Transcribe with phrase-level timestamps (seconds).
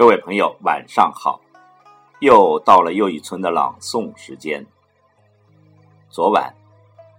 [0.00, 1.42] 各位朋友，晚上好！
[2.20, 4.64] 又到了又一村的朗诵时间。
[6.08, 6.54] 昨晚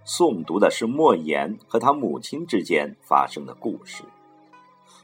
[0.04, 4.02] 诵读的是莫言和他母亲之间发生的故事。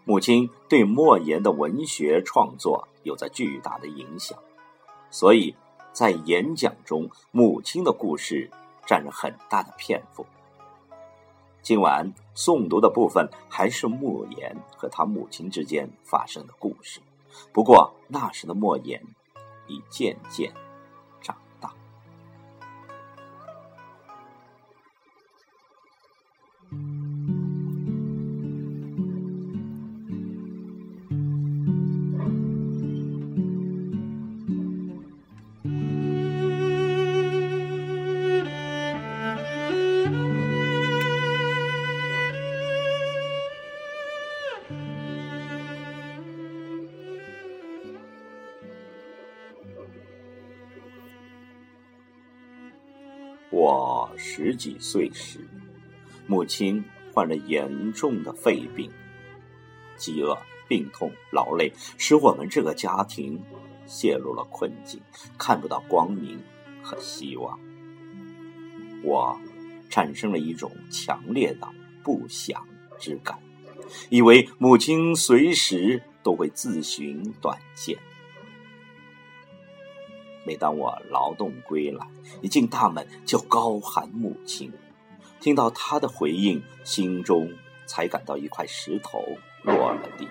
[0.04, 4.36] 母亲对莫言的文学创作有着巨大的影响，
[5.08, 5.54] 所以
[5.92, 8.50] 在演讲中，母亲的故事
[8.88, 10.26] 占了很大的篇幅。
[11.62, 17.00] 今晚诵读的部分还是莫言和他母亲之间发生的故事。
[17.52, 19.02] 不过那时的莫言
[19.66, 20.52] 已渐渐
[53.50, 55.40] 我十几岁时，
[56.26, 58.90] 母亲患了严重的肺病，
[59.96, 60.36] 饥饿、
[60.68, 63.42] 病痛、劳累，使我们这个家庭
[63.86, 65.00] 陷入了困境，
[65.38, 66.38] 看不到光明
[66.82, 67.58] 和希望。
[69.02, 69.40] 我
[69.88, 71.66] 产生了一种强烈的
[72.04, 72.62] 不祥
[72.98, 73.38] 之感，
[74.10, 77.96] 以为母亲随时都会自寻短见。
[80.48, 82.06] 每当我劳动归来，
[82.40, 84.72] 一进大门就高喊母亲，
[85.40, 87.52] 听到她的回应，心中
[87.84, 89.22] 才感到一块石头
[89.62, 90.26] 落了地。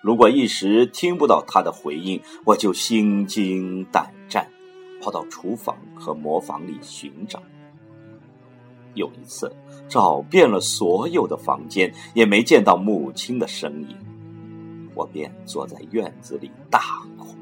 [0.00, 4.48] 如果一时听不到她的回应，我就心惊胆战，
[5.02, 7.42] 跑到厨房和磨坊里寻找。
[8.94, 9.52] 有一次，
[9.88, 13.96] 找遍了所有的房间，也没见到母亲的身影，
[14.94, 16.80] 我便坐在院子里大
[17.18, 17.36] 哭。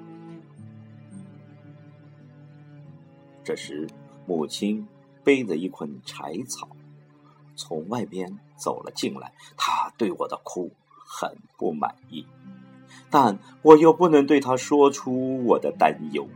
[3.47, 3.87] 这时，
[4.27, 4.89] 母亲
[5.23, 6.69] 背着一捆柴草
[7.55, 9.33] 从外边走了进来。
[9.57, 12.27] 她对我的哭很不满意，
[13.09, 16.29] 但我又不能对她说出我的担忧。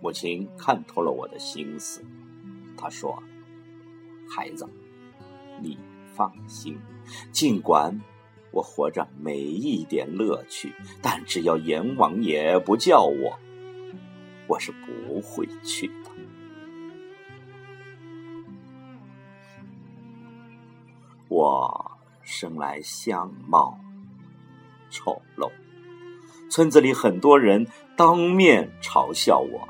[0.00, 2.02] 母亲看透了我的心思，
[2.74, 3.22] 她说
[4.34, 4.66] ：“孩子，
[5.60, 5.76] 你
[6.14, 6.78] 放心，
[7.32, 8.00] 尽管
[8.50, 13.38] 我活着没一点乐趣，但只要阎王爷不叫我。”
[14.46, 16.10] 我是不会去的。
[21.28, 23.78] 我生来相貌
[24.90, 25.50] 丑陋，
[26.50, 27.66] 村子里很多人
[27.96, 29.68] 当面嘲笑我，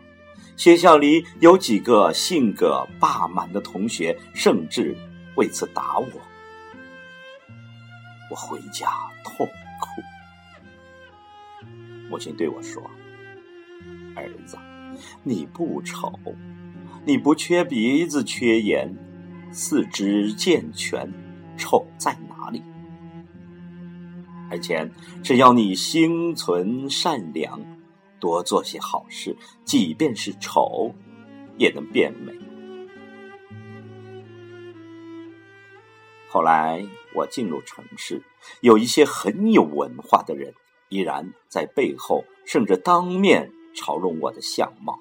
[0.57, 4.95] 学校里有几个性格霸蛮的同学，甚至
[5.37, 6.09] 为此打我。
[8.31, 8.91] 我回家
[9.25, 10.03] 痛哭，
[12.11, 12.83] 母亲对我说。
[14.15, 14.57] 儿子，
[15.23, 16.13] 你不丑，
[17.05, 18.97] 你不缺鼻子缺眼，
[19.51, 21.13] 四肢健全，
[21.57, 22.63] 丑在哪里？
[24.51, 24.89] 而且
[25.23, 27.61] 只要你心存善良，
[28.21, 30.95] 多做些好事，即便是丑，
[31.57, 32.33] 也能变美。
[36.29, 38.23] 后来我进入城市，
[38.61, 40.53] 有一些很有文化的人，
[40.89, 43.51] 依然在背后，甚至当面。
[43.75, 44.99] 嘲弄我的相貌，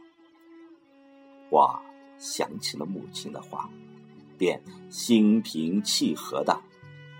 [1.49, 1.79] 我
[2.17, 3.69] 想起了母亲的话，
[4.37, 6.59] 便心平气和的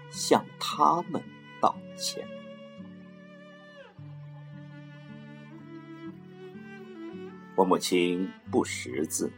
[0.10, 1.22] 向他们
[1.62, 2.28] 道歉。
[7.56, 9.32] 我母亲不识字，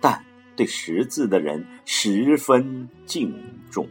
[0.00, 0.24] 但
[0.56, 3.32] 对识字的人十分敬
[3.70, 3.88] 重。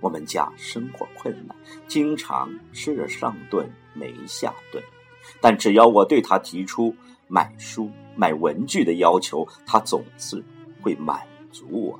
[0.00, 1.56] 我们家生活困难，
[1.88, 4.84] 经常吃了上顿没下顿。
[5.40, 6.94] 但只要我对他提出
[7.28, 10.44] 买书、买文具的要求，他总是
[10.82, 11.98] 会满足我。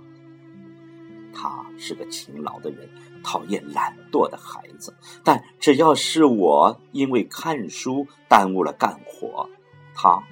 [1.35, 2.89] 他是个勤劳的人，
[3.25, 4.95] 讨厌懒惰的孩子。
[5.25, 9.49] 但只要是我因为看书耽误了干活，
[9.95, 10.23] 他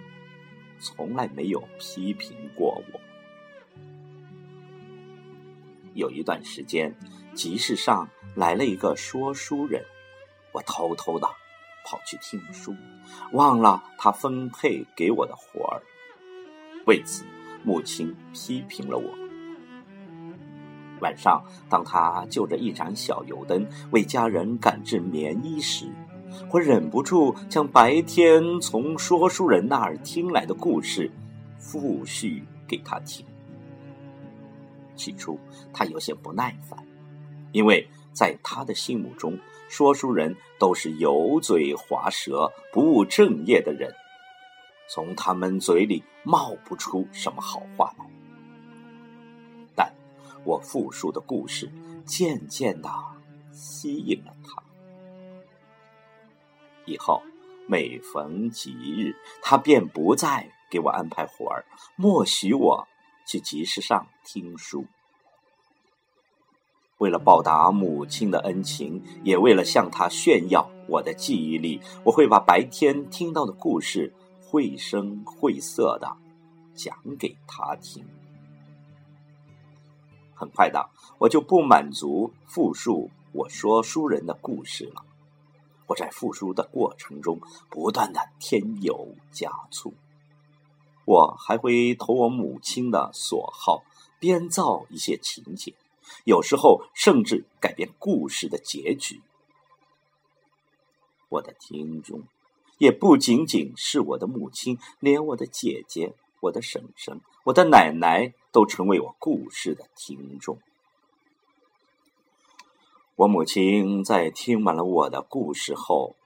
[0.78, 3.00] 从来没有批评过我。
[5.94, 6.94] 有一段时间，
[7.34, 9.82] 集市上来了一个说书人，
[10.52, 11.26] 我偷偷的。
[11.90, 12.72] 跑去听书，
[13.32, 15.82] 忘了他分配给我的活儿。
[16.86, 17.24] 为此，
[17.64, 19.10] 母亲批评了我。
[21.00, 25.90] 晚上，当他就着一盏小油灯为家人赶制棉衣时，
[26.52, 31.10] 我忍不住将白天从说书人那儿听来的故事
[31.58, 32.28] 复述
[32.68, 33.26] 给他听。
[34.94, 35.36] 起初，
[35.72, 36.78] 他有些不耐烦，
[37.50, 37.84] 因为。
[38.12, 43.94] 在他的心目中，说书人都是油嘴滑舌、不务正业的人，
[44.88, 48.04] 从他们嘴里冒不出什么好话来。
[49.76, 49.92] 但
[50.44, 51.70] 我复述的故事
[52.04, 52.90] 渐渐的
[53.52, 54.62] 吸引了他，
[56.84, 57.22] 以后
[57.68, 61.64] 每逢吉日，他便不再给我安排活儿，
[61.96, 62.88] 默许我
[63.24, 64.84] 去集市上听书。
[67.00, 74.12] 为了报答母亲的恩情，也为了向她炫耀我的记忆力，我会把白天听到的故事
[74.42, 76.14] 绘声绘色的
[76.74, 78.04] 讲给她听。
[80.34, 85.02] 很快的，我就不满足复述我说书人的故事了。
[85.86, 89.94] 我在复述的过程中不断的添油加醋，
[91.06, 93.82] 我还会投我母亲的所好，
[94.18, 95.74] 编造一些情节。
[96.24, 99.20] 有时候甚至改变故事的结局。
[101.28, 102.24] 我的听众
[102.78, 110.58] 也不仅仅是我的母亲，连我的姐姐、我的婶婶、我的奶奶都成为我故事的听众。
[113.16, 116.16] 我母亲在听完了我的故事后，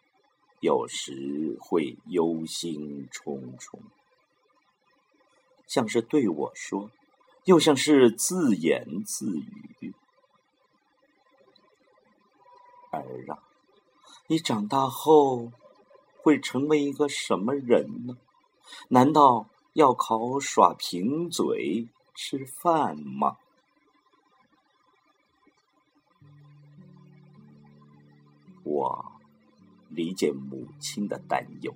[0.60, 3.80] 有时会忧心忡忡，
[5.66, 6.90] 像是对我说。
[7.44, 9.94] 又像是自言自语
[12.90, 13.42] ：“儿啊，
[14.28, 15.52] 你长大后
[16.22, 18.16] 会成为一个什么人呢？
[18.88, 23.36] 难道要靠耍贫嘴吃饭吗？”
[28.64, 29.12] 我
[29.90, 31.74] 理解母亲的担忧，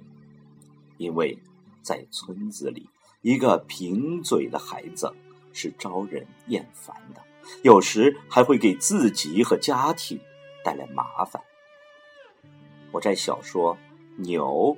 [0.97, 1.39] 因为
[1.83, 2.89] 在村子里，
[3.21, 5.15] 一个贫嘴的孩子。
[5.53, 7.21] 是招人厌烦的，
[7.63, 10.21] 有时还会给自己和家庭
[10.65, 11.43] 带来麻烦。
[12.93, 13.75] 我在小说
[14.17, 14.77] 《牛》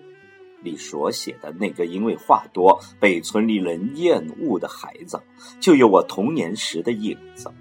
[0.63, 5.23] 里所写的那个因为话多被村里人厌恶的孩子，
[5.61, 7.53] 就有我童年时的影子。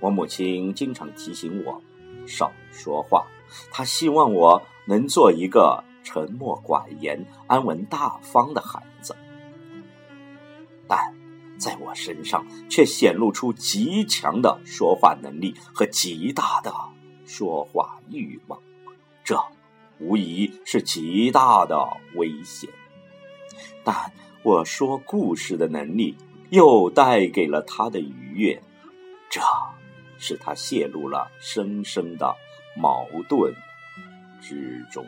[0.00, 1.82] 我母亲经常提醒我
[2.26, 3.26] 少说话，
[3.70, 9.16] 她希望我能做一个沉默寡言、安稳大方的孩子，
[11.58, 16.72] 在我身上却显露出极强的说话能力和极大的
[17.26, 18.60] 说话欲望，
[19.24, 19.38] 这
[19.98, 21.84] 无疑是极大的
[22.14, 22.70] 危险。
[23.84, 24.12] 但
[24.42, 26.16] 我说故事的能力
[26.50, 28.62] 又带给了他的愉悦，
[29.28, 29.40] 这
[30.16, 32.34] 使他陷入了深深的
[32.76, 33.52] 矛盾
[34.40, 35.04] 之中。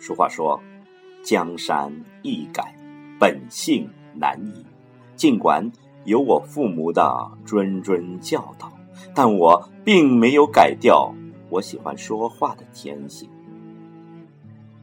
[0.00, 0.58] 俗话说。
[1.28, 1.92] 江山
[2.22, 2.74] 易改，
[3.20, 4.64] 本性难移。
[5.14, 5.70] 尽管
[6.06, 7.02] 有我父母的
[7.44, 8.72] 谆谆教导，
[9.14, 11.12] 但我并没有改掉
[11.50, 13.28] 我喜欢说话的天性。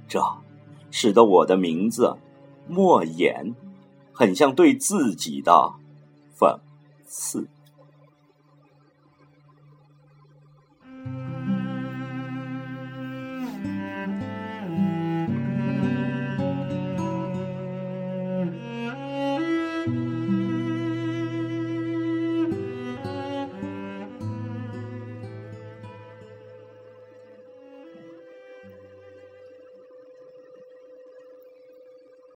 [0.08, 0.22] 这
[0.92, 2.16] 使得我的名字
[2.68, 3.56] 莫言，
[4.14, 5.74] 很像对自己的
[6.38, 6.60] 讽
[7.08, 7.48] 刺。